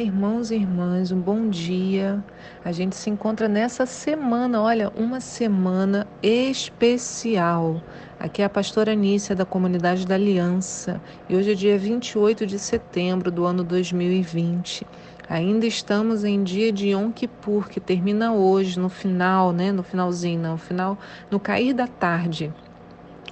Irmãos 0.00 0.52
e 0.52 0.54
irmãs, 0.54 1.10
um 1.10 1.20
bom 1.20 1.48
dia. 1.48 2.22
A 2.64 2.70
gente 2.70 2.94
se 2.94 3.10
encontra 3.10 3.48
nessa 3.48 3.84
semana, 3.84 4.62
olha, 4.62 4.92
uma 4.94 5.18
semana 5.18 6.06
especial. 6.22 7.82
Aqui 8.16 8.40
é 8.40 8.44
a 8.44 8.48
pastora 8.48 8.94
Nícia 8.94 9.34
da 9.34 9.44
Comunidade 9.44 10.06
da 10.06 10.14
Aliança 10.14 11.00
e 11.28 11.34
hoje 11.34 11.50
é 11.50 11.54
dia 11.54 11.76
28 11.76 12.46
de 12.46 12.60
setembro 12.60 13.28
do 13.28 13.44
ano 13.44 13.64
2020. 13.64 14.86
Ainda 15.28 15.66
estamos 15.66 16.22
em 16.22 16.44
dia 16.44 16.70
de 16.70 16.90
Yom 16.90 17.10
Kippur, 17.10 17.68
que 17.68 17.80
termina 17.80 18.32
hoje, 18.32 18.78
no 18.78 18.88
final, 18.88 19.52
né? 19.52 19.72
No 19.72 19.82
finalzinho, 19.82 20.40
no 20.40 20.58
final, 20.58 20.96
no 21.28 21.40
cair 21.40 21.74
da 21.74 21.88
tarde. 21.88 22.54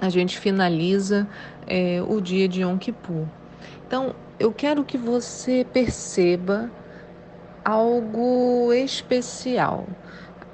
A 0.01 0.09
gente 0.09 0.37
finaliza 0.37 1.29
é, 1.65 2.03
o 2.05 2.19
dia 2.19 2.45
de 2.45 2.61
Yom 2.61 2.77
Kippur. 2.77 3.25
Então, 3.87 4.13
eu 4.39 4.53
quero 4.53 4.83
que 4.83 4.97
você 4.97 5.65
perceba 5.65 6.69
algo 7.65 8.71
especial. 8.71 9.87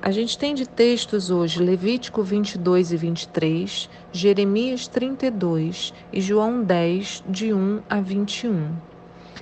A 0.02 0.10
gente 0.10 0.38
tem 0.38 0.54
de 0.54 0.68
textos 0.68 1.30
hoje 1.30 1.62
Levítico 1.62 2.24
22 2.24 2.92
e 2.92 2.98
23, 2.98 3.90
Jeremias 4.12 4.88
32 4.88 5.94
e 6.12 6.22
João 6.22 6.64
10, 6.64 7.24
de 7.28 7.54
1 7.54 7.82
a 7.90 8.00
21. 8.00 8.72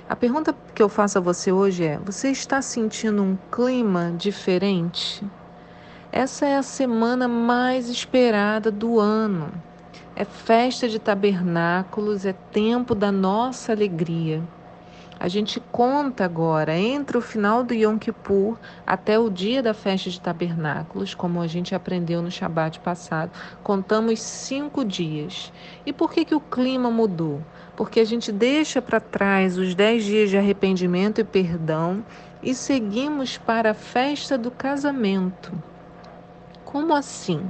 A 0.08 0.16
pergunta 0.16 0.54
que 0.74 0.82
eu 0.82 0.88
faço 0.88 1.18
a 1.18 1.20
você 1.20 1.52
hoje 1.52 1.84
é: 1.84 1.98
você 1.98 2.28
está 2.28 2.60
sentindo 2.60 3.22
um 3.22 3.38
clima 3.50 4.12
diferente? 4.16 5.24
Essa 6.10 6.46
é 6.46 6.56
a 6.56 6.62
semana 6.62 7.26
mais 7.26 7.88
esperada 7.88 8.70
do 8.70 8.98
ano. 8.98 9.52
É 10.14 10.24
festa 10.24 10.88
de 10.88 10.98
tabernáculos, 10.98 12.26
é 12.26 12.32
tempo 12.32 12.94
da 12.94 13.10
nossa 13.10 13.72
alegria. 13.72 14.42
A 15.22 15.28
gente 15.28 15.60
conta 15.70 16.24
agora 16.24 16.76
entre 16.76 17.16
o 17.16 17.20
final 17.20 17.62
do 17.62 17.72
Yom 17.72 17.96
Kippur 17.96 18.58
até 18.84 19.16
o 19.20 19.30
dia 19.30 19.62
da 19.62 19.72
festa 19.72 20.10
de 20.10 20.20
tabernáculos, 20.20 21.14
como 21.14 21.40
a 21.40 21.46
gente 21.46 21.76
aprendeu 21.76 22.20
no 22.20 22.28
Shabat 22.28 22.80
passado. 22.80 23.30
Contamos 23.62 24.20
cinco 24.20 24.84
dias. 24.84 25.52
E 25.86 25.92
por 25.92 26.12
que, 26.12 26.24
que 26.24 26.34
o 26.34 26.40
clima 26.40 26.90
mudou? 26.90 27.40
Porque 27.76 28.00
a 28.00 28.04
gente 28.04 28.32
deixa 28.32 28.82
para 28.82 28.98
trás 28.98 29.56
os 29.56 29.76
dez 29.76 30.04
dias 30.04 30.28
de 30.28 30.36
arrependimento 30.36 31.20
e 31.20 31.24
perdão 31.24 32.04
e 32.42 32.52
seguimos 32.52 33.38
para 33.38 33.70
a 33.70 33.74
festa 33.74 34.36
do 34.36 34.50
casamento. 34.50 35.52
Como 36.64 36.92
assim? 36.92 37.46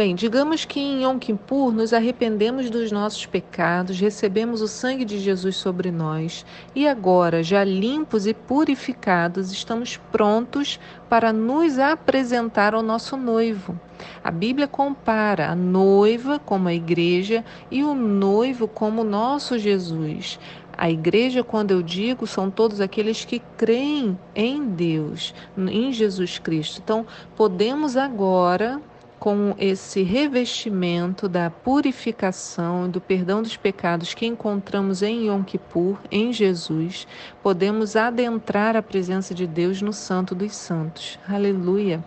Bem, 0.00 0.14
digamos 0.14 0.64
que 0.64 0.80
em 0.80 1.02
Yom 1.02 1.18
Kippur 1.18 1.74
nos 1.74 1.92
arrependemos 1.92 2.70
dos 2.70 2.90
nossos 2.90 3.26
pecados, 3.26 4.00
recebemos 4.00 4.62
o 4.62 4.66
sangue 4.66 5.04
de 5.04 5.18
Jesus 5.18 5.56
sobre 5.56 5.90
nós 5.90 6.46
e 6.74 6.88
agora, 6.88 7.42
já 7.42 7.62
limpos 7.62 8.26
e 8.26 8.32
purificados, 8.32 9.52
estamos 9.52 9.98
prontos 10.10 10.80
para 11.06 11.34
nos 11.34 11.78
apresentar 11.78 12.72
ao 12.72 12.82
nosso 12.82 13.14
noivo. 13.14 13.78
A 14.24 14.30
Bíblia 14.30 14.66
compara 14.66 15.50
a 15.50 15.54
noiva 15.54 16.38
como 16.38 16.68
a 16.68 16.72
igreja 16.72 17.44
e 17.70 17.84
o 17.84 17.94
noivo 17.94 18.66
como 18.66 19.04
nosso 19.04 19.58
Jesus. 19.58 20.40
A 20.78 20.90
igreja, 20.90 21.44
quando 21.44 21.72
eu 21.72 21.82
digo, 21.82 22.26
são 22.26 22.50
todos 22.50 22.80
aqueles 22.80 23.26
que 23.26 23.38
creem 23.58 24.18
em 24.34 24.66
Deus, 24.66 25.34
em 25.58 25.92
Jesus 25.92 26.38
Cristo. 26.38 26.80
Então, 26.82 27.04
podemos 27.36 27.98
agora 27.98 28.80
com 29.20 29.54
esse 29.58 30.02
revestimento 30.02 31.28
da 31.28 31.50
purificação 31.50 32.86
e 32.86 32.88
do 32.88 33.02
perdão 33.02 33.42
dos 33.42 33.54
pecados 33.54 34.14
que 34.14 34.24
encontramos 34.24 35.02
em 35.02 35.26
Yom 35.26 35.42
Kippur, 35.42 35.98
em 36.10 36.32
Jesus, 36.32 37.06
podemos 37.42 37.96
adentrar 37.96 38.74
a 38.74 38.82
presença 38.82 39.34
de 39.34 39.46
Deus 39.46 39.82
no 39.82 39.92
Santo 39.92 40.34
dos 40.34 40.56
Santos. 40.56 41.18
Aleluia! 41.28 42.02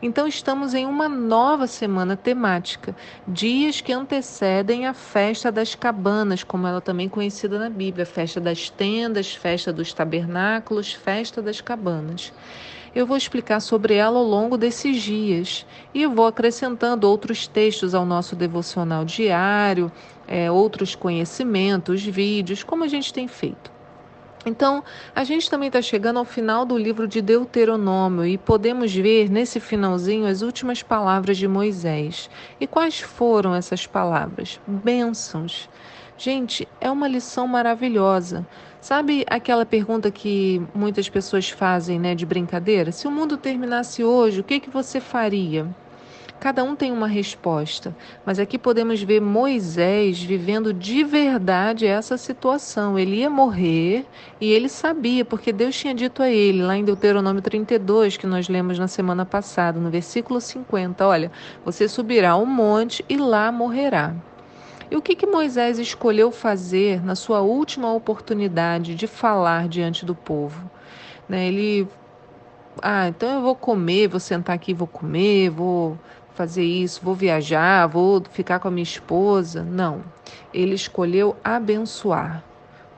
Então, 0.00 0.26
estamos 0.26 0.74
em 0.74 0.86
uma 0.86 1.08
nova 1.08 1.66
semana 1.66 2.16
temática, 2.16 2.94
dias 3.26 3.80
que 3.80 3.92
antecedem 3.92 4.86
a 4.86 4.94
festa 4.94 5.50
das 5.50 5.76
cabanas, 5.76 6.42
como 6.42 6.66
ela 6.66 6.80
também 6.80 7.06
é 7.06 7.10
conhecida 7.10 7.56
na 7.56 7.70
Bíblia, 7.70 8.06
festa 8.06 8.40
das 8.40 8.68
tendas, 8.68 9.32
festa 9.32 9.72
dos 9.72 9.92
tabernáculos, 9.92 10.92
festa 10.92 11.40
das 11.40 11.60
cabanas. 11.60 12.32
Eu 12.94 13.06
vou 13.06 13.16
explicar 13.16 13.60
sobre 13.60 13.94
ela 13.94 14.18
ao 14.18 14.24
longo 14.24 14.58
desses 14.58 15.00
dias 15.00 15.64
e 15.94 16.06
vou 16.06 16.26
acrescentando 16.26 17.08
outros 17.08 17.46
textos 17.46 17.94
ao 17.94 18.04
nosso 18.04 18.36
devocional 18.36 19.02
diário, 19.02 19.90
é, 20.28 20.50
outros 20.50 20.94
conhecimentos, 20.94 22.02
vídeos, 22.02 22.62
como 22.62 22.84
a 22.84 22.88
gente 22.88 23.12
tem 23.12 23.26
feito. 23.26 23.72
Então, 24.44 24.82
a 25.14 25.24
gente 25.24 25.48
também 25.48 25.68
está 25.68 25.80
chegando 25.80 26.18
ao 26.18 26.24
final 26.24 26.66
do 26.66 26.76
livro 26.76 27.06
de 27.06 27.22
Deuteronômio 27.22 28.26
e 28.26 28.36
podemos 28.36 28.92
ver 28.92 29.30
nesse 29.30 29.60
finalzinho 29.60 30.26
as 30.26 30.42
últimas 30.42 30.82
palavras 30.82 31.38
de 31.38 31.46
Moisés. 31.46 32.28
E 32.60 32.66
quais 32.66 33.00
foram 33.00 33.54
essas 33.54 33.86
palavras? 33.86 34.60
Bênçãos. 34.66 35.68
Gente, 36.18 36.68
é 36.80 36.90
uma 36.90 37.08
lição 37.08 37.46
maravilhosa. 37.46 38.46
Sabe 38.82 39.24
aquela 39.30 39.64
pergunta 39.64 40.10
que 40.10 40.60
muitas 40.74 41.08
pessoas 41.08 41.48
fazem, 41.48 42.00
né, 42.00 42.16
de 42.16 42.26
brincadeira? 42.26 42.90
Se 42.90 43.06
o 43.06 43.12
mundo 43.12 43.36
terminasse 43.36 44.02
hoje, 44.02 44.40
o 44.40 44.42
que, 44.42 44.58
que 44.58 44.68
você 44.68 44.98
faria? 45.00 45.68
Cada 46.40 46.64
um 46.64 46.74
tem 46.74 46.90
uma 46.90 47.06
resposta, 47.06 47.96
mas 48.26 48.40
aqui 48.40 48.58
podemos 48.58 49.00
ver 49.00 49.20
Moisés 49.20 50.20
vivendo 50.20 50.74
de 50.74 51.04
verdade 51.04 51.86
essa 51.86 52.16
situação. 52.16 52.98
Ele 52.98 53.18
ia 53.18 53.30
morrer 53.30 54.04
e 54.40 54.50
ele 54.50 54.68
sabia, 54.68 55.24
porque 55.24 55.52
Deus 55.52 55.76
tinha 55.76 55.94
dito 55.94 56.20
a 56.20 56.28
ele, 56.28 56.60
lá 56.60 56.76
em 56.76 56.84
Deuteronômio 56.84 57.40
32, 57.40 58.16
que 58.16 58.26
nós 58.26 58.48
lemos 58.48 58.80
na 58.80 58.88
semana 58.88 59.24
passada, 59.24 59.78
no 59.78 59.90
versículo 59.90 60.40
50, 60.40 61.06
olha, 61.06 61.30
você 61.64 61.86
subirá 61.88 62.32
ao 62.32 62.44
monte 62.44 63.04
e 63.08 63.16
lá 63.16 63.52
morrerá. 63.52 64.12
E 64.92 64.94
o 64.94 65.00
que, 65.00 65.16
que 65.16 65.24
Moisés 65.24 65.78
escolheu 65.78 66.30
fazer 66.30 67.02
na 67.02 67.14
sua 67.14 67.40
última 67.40 67.90
oportunidade 67.94 68.94
de 68.94 69.06
falar 69.06 69.66
diante 69.66 70.04
do 70.04 70.14
povo? 70.14 70.70
Né, 71.26 71.48
ele, 71.48 71.88
ah, 72.82 73.08
então 73.08 73.36
eu 73.36 73.40
vou 73.40 73.56
comer, 73.56 74.08
vou 74.08 74.20
sentar 74.20 74.54
aqui, 74.54 74.74
vou 74.74 74.86
comer, 74.86 75.48
vou 75.48 75.98
fazer 76.34 76.62
isso, 76.62 77.00
vou 77.02 77.14
viajar, 77.14 77.86
vou 77.86 78.22
ficar 78.32 78.58
com 78.58 78.68
a 78.68 78.70
minha 78.70 78.82
esposa. 78.82 79.62
Não. 79.62 80.04
Ele 80.52 80.74
escolheu 80.74 81.34
abençoar. 81.42 82.44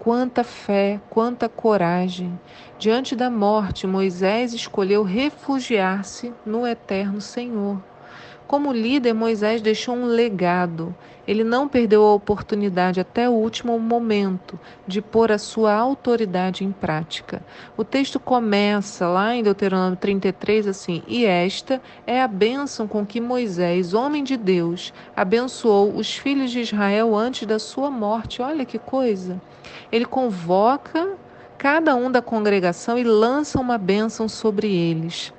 Quanta 0.01 0.43
fé, 0.43 1.01
quanta 1.09 1.49
coragem. 1.49 2.37
Diante 2.77 3.15
da 3.15 3.31
morte, 3.31 3.87
Moisés 3.87 4.53
escolheu 4.53 5.05
refugiar-se 5.05 6.35
no 6.45 6.67
eterno 6.67 7.21
Senhor. 7.21 7.81
Como 8.47 8.73
líder, 8.73 9.15
Moisés 9.15 9.63
deixou 9.63 9.95
um 9.95 10.05
legado. 10.05 10.95
Ele 11.27 11.43
não 11.43 11.67
perdeu 11.67 12.05
a 12.05 12.15
oportunidade 12.15 13.01
até 13.01 13.27
o 13.27 13.33
último 13.33 13.79
momento 13.79 14.61
de 14.87 15.01
pôr 15.01 15.33
a 15.33 15.39
sua 15.39 15.73
autoridade 15.73 16.63
em 16.63 16.71
prática. 16.71 17.43
O 17.75 17.83
texto 17.83 18.21
começa 18.21 19.09
lá 19.09 19.35
em 19.35 19.43
Deuteronômio 19.43 19.97
33 19.97 20.69
assim: 20.69 21.03
E 21.09 21.25
esta 21.25 21.81
é 22.07 22.21
a 22.21 22.29
bênção 22.29 22.87
com 22.87 23.07
que 23.07 23.21
Moisés, 23.21 23.95
homem 23.95 24.23
de 24.23 24.37
Deus, 24.37 24.93
abençoou 25.17 25.97
os 25.97 26.15
filhos 26.15 26.51
de 26.51 26.61
Israel 26.61 27.17
antes 27.17 27.47
da 27.47 27.59
sua 27.59 27.91
morte. 27.91 28.43
Olha 28.43 28.67
que 28.67 28.79
coisa! 28.79 29.41
Ele 29.91 30.05
convoca 30.05 31.17
cada 31.57 31.97
um 31.97 32.11
da 32.11 32.21
congregação 32.21 32.99
e 32.99 33.05
lança 33.05 33.59
uma 33.59 33.79
bênção 33.79 34.29
sobre 34.29 34.71
eles. 34.71 35.33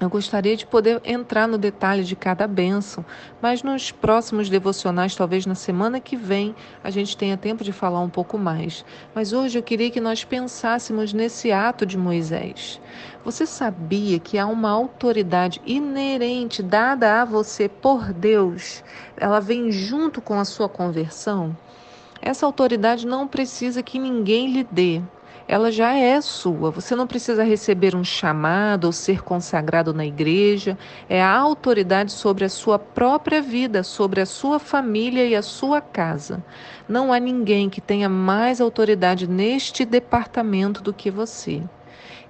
Eu 0.00 0.08
gostaria 0.08 0.56
de 0.56 0.64
poder 0.64 0.98
entrar 1.04 1.46
no 1.46 1.58
detalhe 1.58 2.02
de 2.04 2.16
cada 2.16 2.46
bênção, 2.46 3.04
mas 3.38 3.62
nos 3.62 3.92
próximos 3.92 4.48
devocionais, 4.48 5.14
talvez 5.14 5.44
na 5.44 5.54
semana 5.54 6.00
que 6.00 6.16
vem, 6.16 6.56
a 6.82 6.88
gente 6.88 7.14
tenha 7.14 7.36
tempo 7.36 7.62
de 7.62 7.70
falar 7.70 8.00
um 8.00 8.08
pouco 8.08 8.38
mais. 8.38 8.82
Mas 9.14 9.34
hoje 9.34 9.58
eu 9.58 9.62
queria 9.62 9.90
que 9.90 10.00
nós 10.00 10.24
pensássemos 10.24 11.12
nesse 11.12 11.52
ato 11.52 11.84
de 11.84 11.98
Moisés. 11.98 12.80
Você 13.26 13.44
sabia 13.44 14.18
que 14.18 14.38
há 14.38 14.46
uma 14.46 14.70
autoridade 14.70 15.60
inerente 15.66 16.62
dada 16.62 17.20
a 17.20 17.24
você 17.26 17.68
por 17.68 18.10
Deus? 18.10 18.82
Ela 19.18 19.38
vem 19.38 19.70
junto 19.70 20.22
com 20.22 20.40
a 20.40 20.46
sua 20.46 20.66
conversão? 20.70 21.54
Essa 22.22 22.46
autoridade 22.46 23.06
não 23.06 23.28
precisa 23.28 23.82
que 23.82 23.98
ninguém 23.98 24.50
lhe 24.50 24.64
dê 24.64 25.02
ela 25.50 25.72
já 25.72 25.92
é 25.94 26.20
sua. 26.20 26.70
Você 26.70 26.94
não 26.94 27.08
precisa 27.08 27.42
receber 27.42 27.96
um 27.96 28.04
chamado 28.04 28.84
ou 28.84 28.92
ser 28.92 29.20
consagrado 29.20 29.92
na 29.92 30.06
igreja. 30.06 30.78
É 31.08 31.20
a 31.20 31.36
autoridade 31.36 32.12
sobre 32.12 32.44
a 32.44 32.48
sua 32.48 32.78
própria 32.78 33.42
vida, 33.42 33.82
sobre 33.82 34.20
a 34.20 34.26
sua 34.26 34.60
família 34.60 35.26
e 35.26 35.34
a 35.34 35.42
sua 35.42 35.80
casa. 35.80 36.40
Não 36.88 37.12
há 37.12 37.18
ninguém 37.18 37.68
que 37.68 37.80
tenha 37.80 38.08
mais 38.08 38.60
autoridade 38.60 39.26
neste 39.26 39.84
departamento 39.84 40.80
do 40.84 40.94
que 40.94 41.10
você. 41.10 41.64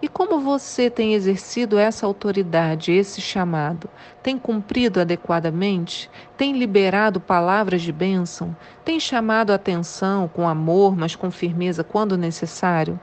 E 0.03 0.09
como 0.09 0.41
você 0.41 0.89
tem 0.89 1.13
exercido 1.13 1.79
essa 1.79 2.07
autoridade, 2.07 2.91
esse 2.91 3.21
chamado? 3.21 3.89
Tem 4.23 4.39
cumprido 4.39 4.99
adequadamente? 4.99 6.11
Tem 6.39 6.57
liberado 6.57 7.21
palavras 7.21 7.83
de 7.83 7.93
bênção? 7.93 8.57
Tem 8.83 8.99
chamado 8.99 9.51
a 9.51 9.57
atenção 9.57 10.27
com 10.27 10.49
amor, 10.49 10.97
mas 10.97 11.15
com 11.15 11.31
firmeza 11.31 11.85
quando 11.85 12.17
necessário? 12.17 12.99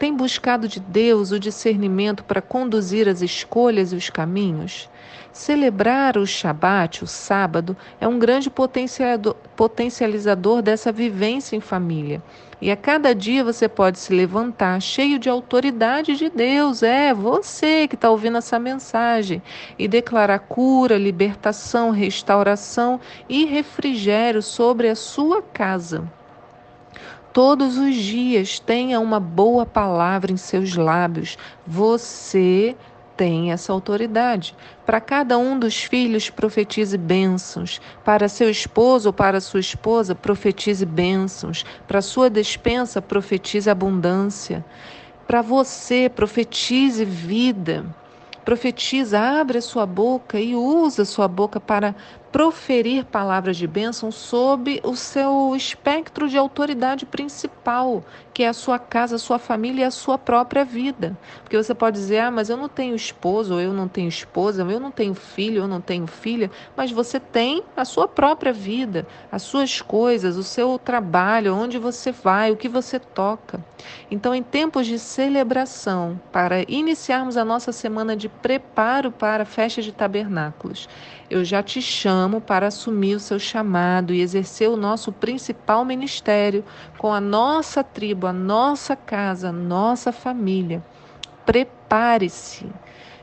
Tem 0.00 0.16
buscado 0.16 0.66
de 0.66 0.80
Deus 0.80 1.30
o 1.30 1.38
discernimento 1.38 2.24
para 2.24 2.40
conduzir 2.40 3.06
as 3.06 3.20
escolhas 3.20 3.92
e 3.92 3.96
os 3.96 4.08
caminhos? 4.08 4.88
Celebrar 5.30 6.16
o 6.16 6.26
Shabat, 6.26 7.04
o 7.04 7.06
sábado, 7.06 7.76
é 8.00 8.08
um 8.08 8.18
grande 8.18 8.48
potencializador 8.48 10.62
dessa 10.62 10.90
vivência 10.90 11.54
em 11.54 11.60
família. 11.60 12.22
E 12.62 12.70
a 12.70 12.76
cada 12.78 13.14
dia 13.14 13.44
você 13.44 13.68
pode 13.68 13.98
se 13.98 14.14
levantar 14.14 14.80
cheio 14.80 15.18
de 15.18 15.28
autoridade 15.28 16.16
de 16.16 16.30
Deus, 16.30 16.82
é 16.82 17.12
você 17.12 17.86
que 17.86 17.94
está 17.94 18.08
ouvindo 18.08 18.38
essa 18.38 18.58
mensagem, 18.58 19.42
e 19.78 19.86
declarar 19.86 20.38
cura, 20.38 20.96
libertação, 20.96 21.90
restauração 21.90 22.98
e 23.28 23.44
refrigério 23.44 24.40
sobre 24.40 24.88
a 24.88 24.94
sua 24.94 25.42
casa. 25.42 26.10
Todos 27.32 27.78
os 27.78 27.94
dias 27.94 28.58
tenha 28.58 28.98
uma 28.98 29.20
boa 29.20 29.64
palavra 29.64 30.32
em 30.32 30.36
seus 30.36 30.74
lábios. 30.74 31.38
Você 31.64 32.76
tem 33.16 33.52
essa 33.52 33.72
autoridade. 33.72 34.52
Para 34.84 35.00
cada 35.00 35.38
um 35.38 35.56
dos 35.56 35.76
filhos, 35.76 36.28
profetize 36.28 36.98
bênçãos. 36.98 37.80
Para 38.04 38.28
seu 38.28 38.50
esposo 38.50 39.10
ou 39.10 39.12
para 39.12 39.40
sua 39.40 39.60
esposa, 39.60 40.12
profetize 40.12 40.84
bênçãos. 40.84 41.64
Para 41.86 42.02
sua 42.02 42.28
despensa, 42.28 43.00
profetize 43.00 43.70
abundância. 43.70 44.64
Para 45.24 45.40
você, 45.40 46.08
profetize 46.08 47.04
vida. 47.04 47.86
Profetiza, 48.44 49.20
abre 49.20 49.58
a 49.58 49.62
sua 49.62 49.86
boca 49.86 50.40
e 50.40 50.56
usa 50.56 51.02
a 51.02 51.06
sua 51.06 51.28
boca 51.28 51.60
para 51.60 51.94
proferir 52.32 53.04
palavras 53.04 53.56
de 53.56 53.66
bênção 53.66 54.12
sob 54.12 54.80
o 54.84 54.94
seu 54.94 55.54
espectro 55.56 56.28
de 56.28 56.38
autoridade 56.38 57.04
principal, 57.04 58.04
que 58.32 58.44
é 58.44 58.48
a 58.48 58.52
sua 58.52 58.78
casa, 58.78 59.16
a 59.16 59.18
sua 59.18 59.38
família 59.38 59.82
e 59.82 59.84
a 59.84 59.90
sua 59.90 60.16
própria 60.16 60.64
vida. 60.64 61.18
Porque 61.42 61.56
você 61.56 61.74
pode 61.74 61.98
dizer, 61.98 62.18
ah, 62.20 62.30
mas 62.30 62.48
eu 62.48 62.56
não 62.56 62.68
tenho 62.68 62.94
esposo, 62.94 63.54
ou 63.54 63.60
eu 63.60 63.72
não 63.72 63.88
tenho 63.88 64.08
esposa, 64.08 64.64
ou 64.64 64.70
eu 64.70 64.78
não 64.78 64.92
tenho 64.92 65.14
filho, 65.14 65.62
eu 65.62 65.68
não 65.68 65.80
tenho 65.80 66.06
filha, 66.06 66.50
mas 66.76 66.92
você 66.92 67.18
tem 67.18 67.64
a 67.76 67.84
sua 67.84 68.06
própria 68.06 68.52
vida, 68.52 69.06
as 69.32 69.42
suas 69.42 69.82
coisas, 69.82 70.36
o 70.36 70.44
seu 70.44 70.78
trabalho, 70.78 71.54
onde 71.54 71.78
você 71.78 72.12
vai, 72.12 72.52
o 72.52 72.56
que 72.56 72.68
você 72.68 73.00
toca. 73.00 73.62
Então, 74.10 74.34
em 74.34 74.42
tempos 74.42 74.86
de 74.86 74.98
celebração, 74.98 76.20
para 76.30 76.62
iniciarmos 76.70 77.36
a 77.36 77.44
nossa 77.44 77.72
semana 77.72 78.16
de 78.16 78.28
preparo 78.28 79.10
para 79.10 79.42
a 79.42 79.46
festa 79.46 79.82
de 79.82 79.90
tabernáculos, 79.90 80.88
eu 81.28 81.44
já 81.44 81.62
te 81.62 81.80
chamo 81.80 82.19
para 82.40 82.66
assumir 82.66 83.14
o 83.14 83.20
seu 83.20 83.38
chamado 83.38 84.12
e 84.12 84.20
exercer 84.20 84.68
o 84.68 84.76
nosso 84.76 85.12
principal 85.12 85.84
ministério 85.84 86.64
com 86.98 87.12
a 87.12 87.20
nossa 87.20 87.84
tribo, 87.84 88.26
a 88.26 88.32
nossa 88.32 88.96
casa, 88.96 89.50
a 89.50 89.52
nossa 89.52 90.10
família. 90.10 90.84
Prepare-se. 91.46 92.66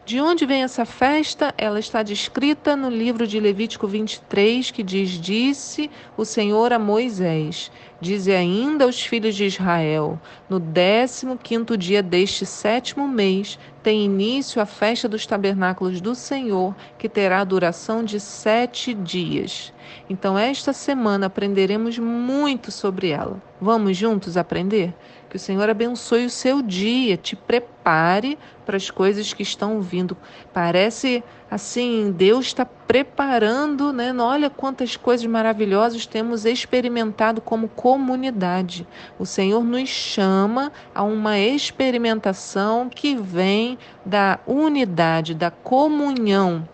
De 0.08 0.22
onde 0.22 0.46
vem 0.46 0.64
essa 0.64 0.86
festa? 0.86 1.54
Ela 1.58 1.80
está 1.80 2.02
descrita 2.02 2.78
no 2.78 2.90
livro 2.90 3.28
de 3.28 3.42
Levítico 3.42 3.90
23, 3.90 4.72
que 4.72 4.82
diz: 4.82 5.10
Disse 5.10 5.92
o 6.16 6.24
Senhor 6.24 6.72
a 6.72 6.80
Moisés: 6.80 7.70
Dize 8.00 8.32
ainda 8.32 8.86
aos 8.86 9.02
filhos 9.02 9.36
de 9.36 9.44
Israel: 9.44 10.18
No 10.50 10.62
décimo 10.62 11.38
quinto 11.38 11.76
dia 11.76 12.02
deste 12.02 12.46
sétimo 12.46 13.06
mês 13.06 13.60
tem 13.84 14.06
início 14.06 14.62
a 14.62 14.66
festa 14.66 15.10
dos 15.10 15.26
tabernáculos 15.26 16.00
do 16.00 16.16
Senhor, 16.16 16.74
que 16.98 17.10
terá 17.10 17.44
duração 17.44 18.02
de 18.02 18.18
sete 18.18 18.94
dias. 18.94 19.74
Então, 20.10 20.38
esta 20.38 20.72
semana 20.72 21.26
aprenderemos 21.26 22.00
muito 22.00 22.72
sobre 22.72 23.10
ela. 23.10 23.42
Vamos 23.60 23.98
juntos 23.98 24.38
aprender? 24.38 24.94
Que 25.30 25.36
o 25.36 25.40
Senhor 25.40 25.70
abençoe 25.70 26.26
o 26.26 26.30
seu 26.30 26.62
dia, 26.62 27.18
te 27.18 27.36
prepare 27.36 28.40
para 28.66 28.78
as 28.78 28.90
coisas 28.90 29.34
que 29.34 29.44
estão 29.44 29.82
vindo. 29.82 30.16
Parece 30.54 31.22
assim, 31.52 32.14
Deus 32.16 32.48
está 32.48 32.66
preparando, 32.66 33.92
né? 33.92 34.14
Olha 34.14 34.50
quantas 34.50 34.96
coisas 34.96 35.26
maravilhosas 35.26 36.06
temos 36.06 36.46
experimentado 36.46 37.42
como 37.42 37.68
comunidade. 37.68 38.88
O 39.20 39.26
Senhor 39.26 39.64
nos 39.64 39.90
chama 39.90 40.72
a 40.96 41.04
uma 41.04 41.38
experimentação 41.38 42.90
que 42.90 43.16
vem 43.16 43.78
da 44.06 44.40
unidade, 44.48 45.34
da 45.34 45.52
comunhão, 45.52 46.68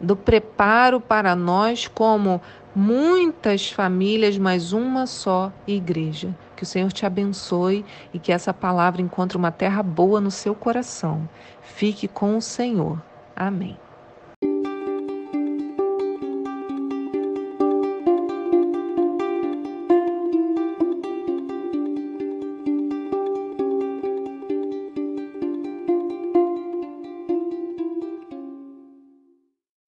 do 0.00 0.14
preparo 0.14 1.00
para 1.00 1.34
nós 1.34 1.88
como 1.88 2.40
muitas 2.74 3.70
famílias, 3.70 4.38
mas 4.38 4.72
uma 4.72 5.06
só 5.06 5.52
igreja. 5.66 6.34
Que 6.60 6.64
o 6.64 6.66
Senhor 6.66 6.92
te 6.92 7.06
abençoe 7.06 7.86
e 8.12 8.18
que 8.18 8.30
essa 8.30 8.52
palavra 8.52 9.00
encontre 9.00 9.38
uma 9.38 9.50
terra 9.50 9.82
boa 9.82 10.20
no 10.20 10.30
seu 10.30 10.54
coração. 10.54 11.26
Fique 11.62 12.06
com 12.06 12.36
o 12.36 12.42
Senhor. 12.42 13.00
Amém. 13.34 13.78